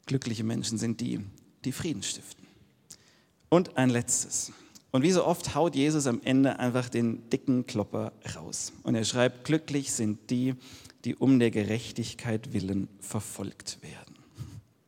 [0.08, 1.22] Glückliche Menschen sind die,
[1.64, 2.46] die Frieden stiften.
[3.48, 4.52] Und ein letztes.
[4.92, 8.74] Und wie so oft haut Jesus am Ende einfach den dicken Klopper raus.
[8.84, 10.56] Und er schreibt, glücklich sind die,
[11.06, 14.16] die um der Gerechtigkeit willen verfolgt werden.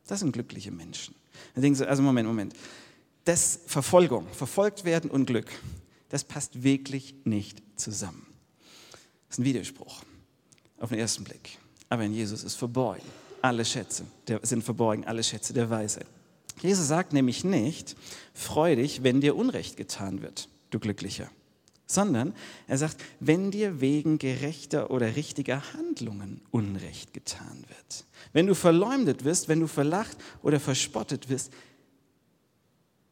[0.07, 1.15] Das sind glückliche Menschen.
[1.55, 2.53] Da denken Sie, also Moment, Moment.
[3.25, 5.51] Das Verfolgung, verfolgt werden und Glück,
[6.09, 8.25] das passt wirklich nicht zusammen.
[9.27, 10.01] Das ist ein Widerspruch
[10.79, 11.57] auf den ersten Blick.
[11.89, 13.03] Aber in Jesus ist verborgen
[13.41, 16.07] alle Schätze, der, sind verborgen alle Schätze der Weisheit.
[16.59, 17.95] Jesus sagt nämlich nicht,
[18.33, 21.29] freu dich, wenn dir Unrecht getan wird, du Glücklicher,
[21.85, 22.33] sondern
[22.67, 28.05] er sagt, wenn dir wegen gerechter oder richtiger Handlungen Unrecht getan wird.
[28.33, 31.51] Wenn du verleumdet wirst, wenn du verlacht oder verspottet wirst,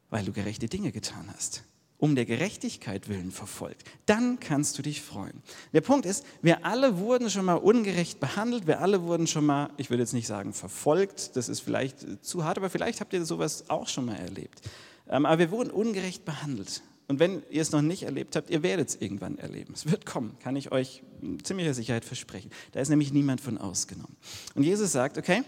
[0.09, 1.63] weil du gerechte Dinge getan hast
[1.99, 5.43] um der Gerechtigkeit willen verfolgt, dann kannst du dich freuen.
[5.73, 9.69] Der Punkt ist, wir alle wurden schon mal ungerecht behandelt, wir alle wurden schon mal,
[9.77, 13.25] ich würde jetzt nicht sagen verfolgt, das ist vielleicht zu hart, aber vielleicht habt ihr
[13.25, 14.61] sowas auch schon mal erlebt.
[15.09, 16.81] Ähm, aber wir wurden ungerecht behandelt.
[17.09, 19.73] Und wenn ihr es noch nicht erlebt habt, ihr werdet es irgendwann erleben.
[19.73, 22.51] Es wird kommen, kann ich euch mit ziemlicher Sicherheit versprechen.
[22.71, 24.15] Da ist nämlich niemand von ausgenommen.
[24.53, 25.41] Und Jesus sagt, okay,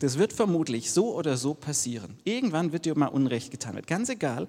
[0.00, 2.18] das wird vermutlich so oder so passieren.
[2.24, 3.80] Irgendwann wird dir mal Unrecht getan.
[3.86, 4.48] Ganz egal,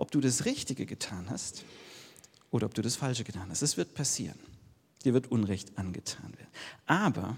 [0.00, 1.64] ob du das Richtige getan hast
[2.50, 3.62] oder ob du das Falsche getan hast.
[3.62, 4.38] Es wird passieren.
[5.04, 6.50] Dir wird Unrecht angetan werden.
[6.86, 7.36] Aber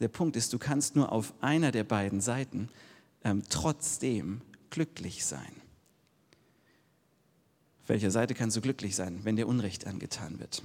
[0.00, 2.68] der Punkt ist, du kannst nur auf einer der beiden Seiten
[3.24, 5.40] ähm, trotzdem glücklich sein.
[7.82, 10.62] Auf welcher Seite kannst du glücklich sein, wenn dir Unrecht angetan wird?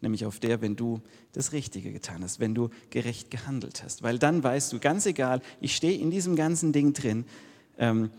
[0.00, 1.00] Nämlich auf der, wenn du
[1.32, 4.02] das Richtige getan hast, wenn du gerecht gehandelt hast.
[4.02, 7.24] Weil dann weißt du, ganz egal, ich stehe in diesem ganzen Ding drin,
[7.78, 8.10] ähm,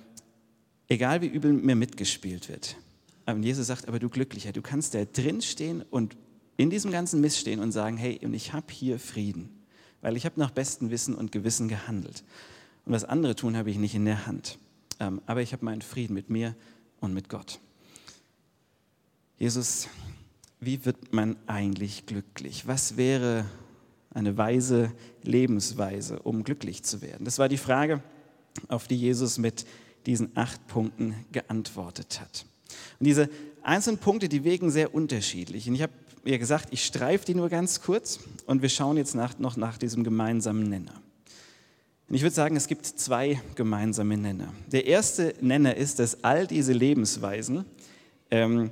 [0.88, 2.76] egal wie übel mir mitgespielt wird.
[3.26, 6.16] Und Jesus sagt, aber du Glücklicher, du kannst da drin stehen und
[6.56, 9.50] in diesem ganzen Mist stehen und sagen, hey, und ich habe hier Frieden,
[10.02, 12.24] weil ich habe nach bestem Wissen und Gewissen gehandelt.
[12.86, 14.58] Und was andere tun, habe ich nicht in der Hand.
[15.00, 16.56] Ähm, aber ich habe meinen Frieden mit mir
[17.00, 17.60] und mit Gott.
[19.38, 19.88] Jesus,
[20.60, 22.66] wie wird man eigentlich glücklich?
[22.66, 23.46] Was wäre
[24.12, 27.26] eine weise Lebensweise, um glücklich zu werden?
[27.26, 28.02] Das war die Frage,
[28.68, 29.66] auf die Jesus mit
[30.08, 32.46] diesen acht Punkten geantwortet hat.
[33.00, 33.30] Und diese
[33.62, 35.68] einzelnen Punkte, die wegen sehr unterschiedlich.
[35.68, 35.94] Und ich habe
[36.26, 39.78] ja gesagt, ich streife die nur ganz kurz und wir schauen jetzt nach, noch nach
[39.78, 41.02] diesem gemeinsamen Nenner.
[42.10, 44.54] Und ich würde sagen, es gibt zwei gemeinsame Nenner.
[44.72, 47.66] Der erste Nenner ist, dass all diese Lebensweisen
[48.32, 48.72] ähm,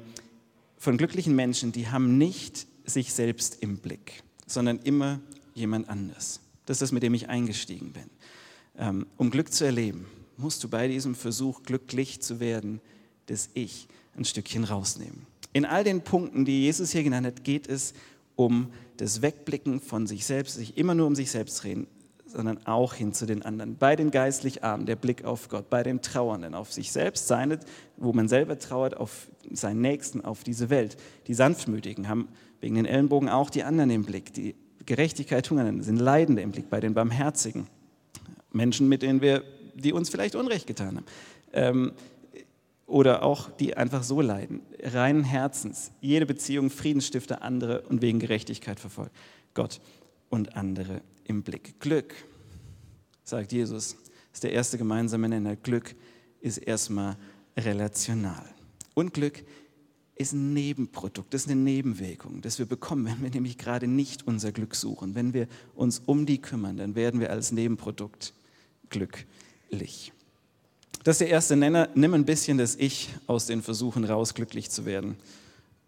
[0.77, 5.19] von glücklichen Menschen, die haben nicht sich selbst im Blick, sondern immer
[5.53, 6.39] jemand anders.
[6.65, 8.09] Das ist das, mit dem ich eingestiegen bin.
[8.77, 10.05] Ähm, um Glück zu erleben,
[10.37, 12.81] musst du bei diesem Versuch, glücklich zu werden,
[13.27, 15.25] das Ich ein Stückchen rausnehmen.
[15.53, 17.93] In all den Punkten, die Jesus hier genannt hat, geht es
[18.35, 21.87] um das Wegblicken von sich selbst, sich immer nur um sich selbst reden,
[22.25, 23.77] sondern auch hin zu den anderen.
[23.77, 27.59] Bei den geistlich Armen, der Blick auf Gott, bei dem Trauernden, auf sich selbst, seine,
[27.97, 30.97] wo man selber trauert, auf seinen Nächsten, auf diese Welt.
[31.27, 32.27] Die Sanftmütigen haben
[32.59, 34.33] wegen den Ellenbogen auch die anderen im Blick.
[34.33, 37.67] Die Gerechtigkeit Hungernden sind Leidende im Blick, bei den Barmherzigen.
[38.51, 39.43] Menschen, mit denen wir
[39.75, 41.05] die uns vielleicht Unrecht getan haben.
[41.53, 41.91] Ähm,
[42.87, 48.79] oder auch die einfach so leiden, reinen Herzens, jede Beziehung Friedensstifter, andere und wegen Gerechtigkeit
[48.79, 49.15] verfolgt.
[49.53, 49.81] Gott
[50.29, 51.79] und andere im Blick.
[51.79, 52.13] Glück,
[53.23, 53.97] sagt Jesus,
[54.31, 55.55] ist der erste gemeinsame Nenner.
[55.55, 55.95] Glück
[56.41, 57.17] ist erstmal
[57.57, 58.45] relational.
[58.93, 59.43] Und Glück
[60.15, 64.25] ist ein Nebenprodukt, das ist eine Nebenwirkung, das wir bekommen, wenn wir nämlich gerade nicht
[64.25, 65.15] unser Glück suchen.
[65.15, 68.33] Wenn wir uns um die kümmern, dann werden wir als Nebenprodukt
[68.89, 69.25] Glück
[69.75, 70.11] glücklich.
[71.03, 71.89] Das ist der erste Nenner.
[71.93, 75.17] Nimm ein bisschen das Ich aus den Versuchen raus, glücklich zu werden.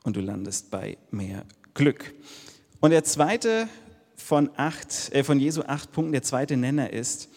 [0.03, 2.13] Und du landest bei mehr Glück.
[2.79, 3.67] Und der zweite
[4.15, 7.29] von, acht, äh, von Jesu acht Punkten, der zweite Nenner ist,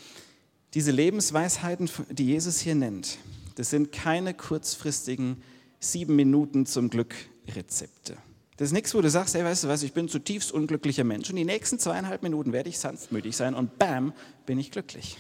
[0.75, 3.19] diese Lebensweisheiten, die Jesus hier nennt,
[3.57, 5.43] das sind keine kurzfristigen
[5.81, 7.15] sieben Minuten zum Glück
[7.49, 8.17] Rezepte.
[8.57, 11.31] Das ist nichts, wo du sagst, hey, weißt du was, ich bin zutiefst unglücklicher Mensch
[11.31, 14.13] und die nächsten zweieinhalb Minuten werde ich sanftmütig sein und bam,
[14.45, 15.17] bin ich glücklich.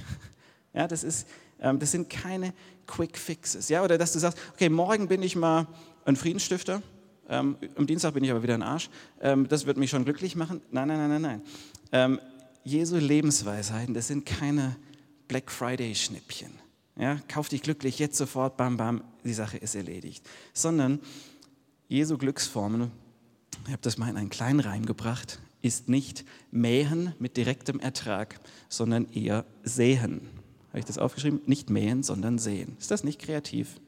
[0.73, 1.27] Ja, das, ist,
[1.61, 2.53] ähm, das sind keine
[2.87, 3.69] Quick Fixes.
[3.69, 5.67] Ja, oder dass du sagst, okay, morgen bin ich mal
[6.05, 6.83] ein Friedensstifter,
[7.29, 8.91] ähm, am Dienstag bin ich aber wieder ein Arsch.
[9.21, 10.61] Ähm, das wird mich schon glücklich machen.
[10.71, 11.43] Nein, nein, nein, nein,
[11.93, 12.21] nein.
[12.63, 14.77] Jesu Lebensweisheiten, das sind keine
[15.29, 16.51] Black Friday-Schnippchen.
[16.97, 20.29] Ja, kauf dich glücklich jetzt sofort, bam, bam, die Sache ist erledigt.
[20.53, 21.01] Sondern
[21.89, 22.91] Jesu Glücksformel,
[23.65, 28.41] ich habe das mal in einen kleinen Reim gebracht, ist nicht mähen mit direktem Ertrag,
[28.69, 30.29] sondern eher säen.
[30.71, 31.41] Habe ich das aufgeschrieben?
[31.47, 32.77] Nicht mähen, sondern sehen.
[32.79, 33.81] Ist das nicht kreativ?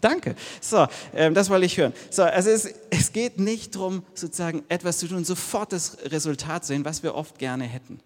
[0.00, 0.36] Danke.
[0.60, 1.92] So, ähm, das wollte ich hören.
[2.10, 6.84] So, also es, es geht nicht darum, sozusagen etwas zu tun, sofort das Resultat sehen,
[6.84, 8.00] was wir oft gerne hätten,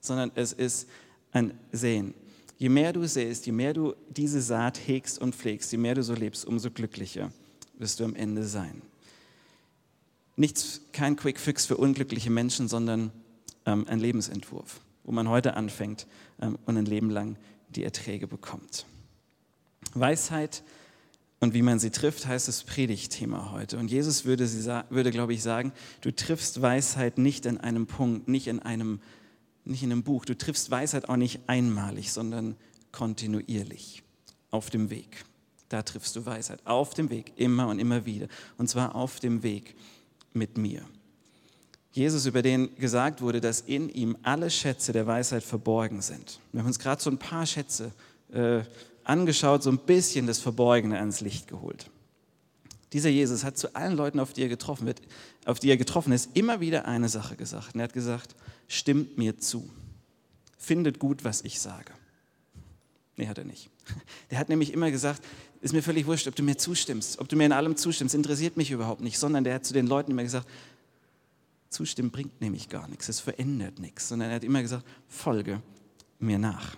[0.00, 0.88] sondern es ist
[1.32, 2.14] ein Sehen.
[2.56, 6.02] Je mehr du sähst, je mehr du diese Saat hegst und pflegst, je mehr du
[6.02, 7.32] so lebst, umso glücklicher
[7.78, 8.80] wirst du am Ende sein.
[10.36, 13.10] Nichts, kein Quick Fix für unglückliche Menschen, sondern
[13.66, 16.06] ähm, ein Lebensentwurf wo man heute anfängt
[16.40, 17.36] ähm, und ein Leben lang
[17.68, 18.86] die Erträge bekommt.
[19.94, 20.62] Weisheit
[21.40, 23.78] und wie man sie trifft, heißt das Predigtthema heute.
[23.78, 28.28] Und Jesus würde, sie, würde, glaube ich, sagen, du triffst Weisheit nicht in einem Punkt,
[28.28, 29.00] nicht in einem,
[29.64, 30.24] nicht in einem Buch.
[30.24, 32.56] Du triffst Weisheit auch nicht einmalig, sondern
[32.92, 34.02] kontinuierlich
[34.50, 35.24] auf dem Weg.
[35.68, 36.64] Da triffst du Weisheit.
[36.66, 38.28] Auf dem Weg, immer und immer wieder.
[38.56, 39.74] Und zwar auf dem Weg
[40.32, 40.82] mit mir.
[41.94, 46.40] Jesus, über den gesagt wurde, dass in ihm alle Schätze der Weisheit verborgen sind.
[46.50, 47.92] Wir haben uns gerade so ein paar Schätze
[48.32, 48.62] äh,
[49.04, 51.88] angeschaut, so ein bisschen das Verborgene ans Licht geholt.
[52.92, 55.02] Dieser Jesus hat zu allen Leuten, auf die er getroffen wird,
[55.44, 57.74] auf die er getroffen ist, immer wieder eine Sache gesagt.
[57.74, 58.34] Und er hat gesagt,
[58.66, 59.70] stimmt mir zu.
[60.58, 61.92] Findet gut, was ich sage.
[63.16, 63.70] Nee, hat er nicht.
[64.32, 65.22] Der hat nämlich immer gesagt,
[65.60, 68.56] ist mir völlig wurscht, ob du mir zustimmst, ob du mir in allem zustimmst, interessiert
[68.56, 70.48] mich überhaupt nicht, sondern der hat zu den Leuten immer gesagt,
[71.74, 75.60] zustimmen bringt nämlich gar nichts, es verändert nichts, sondern er hat immer gesagt, folge
[76.18, 76.76] mir nach.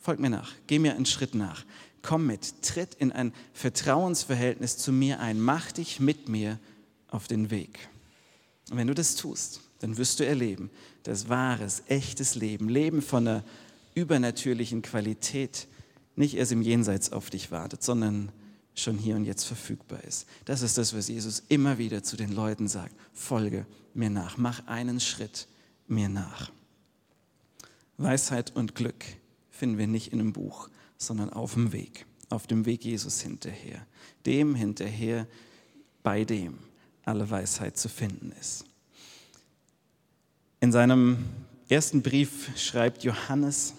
[0.00, 1.64] Folg mir nach, geh mir einen Schritt nach,
[2.02, 6.58] komm mit, tritt in ein Vertrauensverhältnis zu mir ein, mach dich mit mir
[7.08, 7.88] auf den Weg.
[8.70, 10.70] Und wenn du das tust, dann wirst du erleben,
[11.04, 13.44] dass wahres, echtes Leben, Leben von einer
[13.94, 15.68] übernatürlichen Qualität
[16.16, 18.30] nicht erst im Jenseits auf dich wartet, sondern
[18.74, 20.26] schon hier und jetzt verfügbar ist.
[20.44, 22.94] Das ist das, was Jesus immer wieder zu den Leuten sagt.
[23.12, 25.46] Folge mir nach, mach einen Schritt
[25.86, 26.50] mir nach.
[27.96, 29.04] Weisheit und Glück
[29.50, 33.86] finden wir nicht in einem Buch, sondern auf dem Weg, auf dem Weg Jesus hinterher,
[34.26, 35.26] dem hinterher,
[36.02, 36.58] bei dem
[37.04, 38.64] alle Weisheit zu finden ist.
[40.60, 41.18] In seinem
[41.68, 43.74] ersten Brief schreibt Johannes,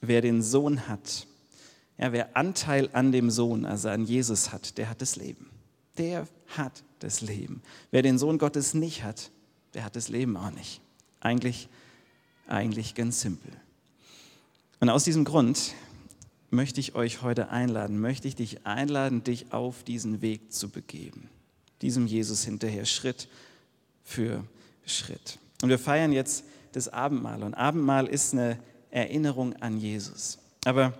[0.00, 1.26] wer den Sohn hat,
[1.98, 5.50] ja, wer Anteil an dem Sohn, also an Jesus hat, der hat das Leben.
[5.96, 6.26] Der
[6.56, 7.62] hat das Leben.
[7.90, 9.30] Wer den Sohn Gottes nicht hat,
[9.74, 10.80] der hat das Leben auch nicht.
[11.20, 11.68] Eigentlich,
[12.48, 13.52] eigentlich ganz simpel.
[14.80, 15.74] Und aus diesem Grund
[16.50, 21.28] möchte ich euch heute einladen, möchte ich dich einladen, dich auf diesen Weg zu begeben.
[21.80, 23.28] Diesem Jesus hinterher, Schritt
[24.02, 24.44] für
[24.84, 25.38] Schritt.
[25.62, 27.42] Und wir feiern jetzt das Abendmahl.
[27.42, 28.58] Und Abendmahl ist eine
[28.90, 30.38] Erinnerung an Jesus.
[30.64, 30.92] Aber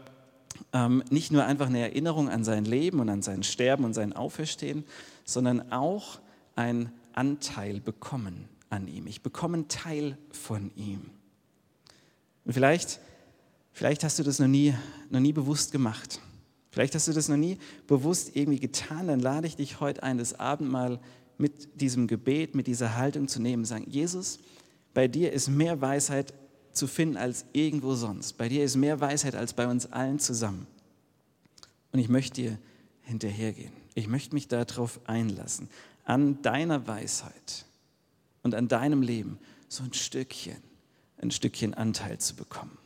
[0.73, 4.13] ähm, nicht nur einfach eine Erinnerung an sein Leben und an sein Sterben und sein
[4.13, 4.85] Auferstehen,
[5.25, 6.21] sondern auch
[6.57, 9.07] ein Anteil bekommen an ihm.
[9.07, 11.11] Ich bekomme einen Teil von ihm.
[12.45, 13.01] Und vielleicht,
[13.73, 14.75] vielleicht hast du das noch nie,
[15.11, 16.21] noch nie bewusst gemacht.
[16.71, 19.07] Vielleicht hast du das noch nie bewusst irgendwie getan.
[19.07, 21.01] Dann lade ich dich heute ein, das Abendmahl
[21.39, 23.65] mit diesem Gebet, mit dieser Haltung zu nehmen.
[23.65, 24.41] Sagen, Jesus,
[24.93, 26.35] bei dir ist mehr Weisheit
[26.75, 28.35] zu finden als irgendwo sonst.
[28.35, 30.67] Bei dir ist mehr Weisheit als bei uns allen zusammen.
[31.93, 32.59] Und ich möchte dir
[33.03, 33.73] hinterhergehen.
[33.95, 35.69] Ich möchte mich darauf einlassen,
[36.05, 37.65] an deiner Weisheit
[38.43, 40.57] und an deinem Leben so ein Stückchen,
[41.19, 42.77] ein Stückchen Anteil zu bekommen.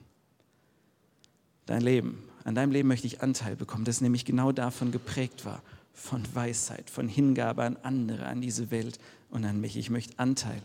[1.66, 5.62] Dein Leben, an deinem Leben möchte ich Anteil bekommen, das nämlich genau davon geprägt war,
[5.92, 8.98] von Weisheit, von Hingabe an andere, an diese Welt
[9.30, 9.76] und an mich.
[9.76, 10.62] Ich möchte Anteil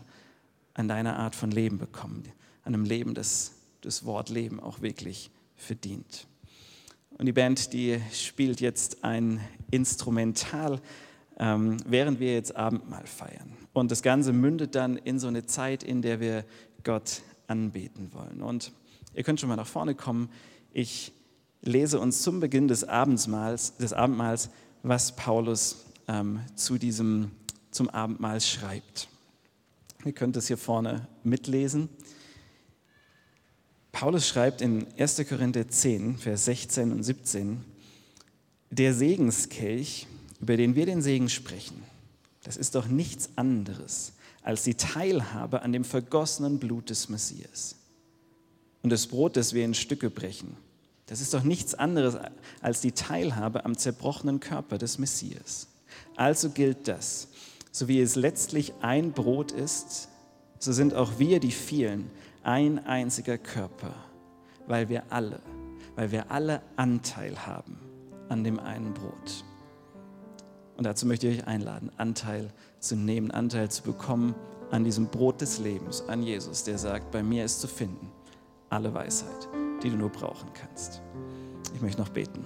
[0.74, 2.24] an deiner Art von Leben bekommen,
[2.64, 3.52] an einem Leben, das
[3.84, 6.26] das Wort Leben auch wirklich verdient.
[7.18, 10.80] Und die Band, die spielt jetzt ein Instrumental,
[11.38, 13.52] ähm, während wir jetzt Abendmahl feiern.
[13.72, 16.44] Und das Ganze mündet dann in so eine Zeit, in der wir
[16.82, 18.42] Gott anbeten wollen.
[18.42, 18.72] Und
[19.14, 20.30] ihr könnt schon mal nach vorne kommen.
[20.72, 21.12] Ich
[21.62, 24.50] lese uns zum Beginn des Abendmahls, des Abendmahls
[24.82, 27.30] was Paulus ähm, zu diesem,
[27.70, 29.08] zum Abendmahl schreibt.
[30.04, 31.88] Ihr könnt es hier vorne mitlesen.
[33.94, 35.24] Paulus schreibt in 1.
[35.28, 37.64] Korinther 10, Vers 16 und 17,
[38.70, 40.08] der Segenskelch,
[40.40, 41.80] über den wir den Segen sprechen,
[42.42, 47.76] das ist doch nichts anderes als die Teilhabe an dem vergossenen Blut des Messias.
[48.82, 50.56] Und das Brot, das wir in Stücke brechen,
[51.06, 52.16] das ist doch nichts anderes
[52.60, 55.68] als die Teilhabe am zerbrochenen Körper des Messias.
[56.16, 57.28] Also gilt das,
[57.70, 60.08] so wie es letztlich ein Brot ist,
[60.58, 62.10] so sind auch wir, die vielen,
[62.44, 63.94] ein einziger Körper,
[64.66, 65.40] weil wir alle,
[65.96, 67.78] weil wir alle Anteil haben
[68.28, 69.44] an dem einen Brot.
[70.76, 74.34] Und dazu möchte ich euch einladen, Anteil zu nehmen, Anteil zu bekommen
[74.70, 78.10] an diesem Brot des Lebens, an Jesus, der sagt, bei mir ist zu finden
[78.70, 79.48] alle Weisheit,
[79.82, 81.00] die du nur brauchen kannst.
[81.74, 82.44] Ich möchte noch beten.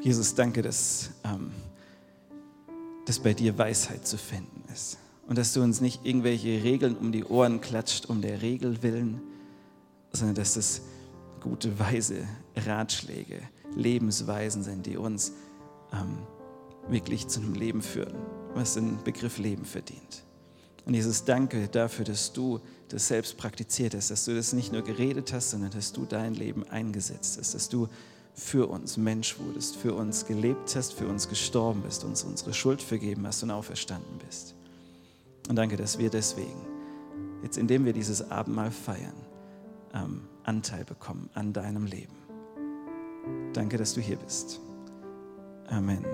[0.00, 1.52] Jesus, danke, dass ähm,
[3.06, 4.98] dass bei dir Weisheit zu finden ist.
[5.26, 9.20] Und dass du uns nicht irgendwelche Regeln um die Ohren klatscht, um der Regel willen,
[10.12, 10.82] sondern dass das
[11.40, 12.26] gute, weise
[12.56, 13.40] Ratschläge,
[13.74, 15.32] Lebensweisen sind, die uns
[15.92, 16.18] ähm,
[16.88, 18.14] wirklich zu einem Leben führen,
[18.54, 20.24] was den Begriff Leben verdient.
[20.84, 24.82] Und Jesus, danke dafür, dass du das selbst praktiziert hast, dass du das nicht nur
[24.82, 27.88] geredet hast, sondern dass du dein Leben eingesetzt hast, dass du
[28.34, 32.80] für uns Mensch wurdest, für uns gelebt hast, für uns gestorben bist, uns unsere Schuld
[32.80, 34.54] vergeben hast und auferstanden bist.
[35.48, 36.66] Und danke, dass wir deswegen,
[37.42, 39.14] jetzt indem wir dieses Abendmahl feiern,
[39.94, 42.14] ähm, Anteil bekommen an deinem Leben.
[43.52, 44.60] Danke, dass du hier bist.
[45.68, 46.04] Amen.